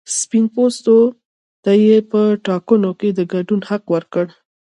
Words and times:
سپین 0.19 0.45
پوستو 0.53 0.97
ته 1.63 1.71
یې 1.83 1.97
په 2.11 2.21
ټاکنو 2.45 2.91
کې 2.99 3.09
د 3.17 3.19
ګډون 3.33 3.59
حق 3.69 3.83
ورکړ. 3.93 4.25